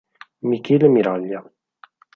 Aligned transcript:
Michele 0.41 0.87
Miraglia 0.89 1.45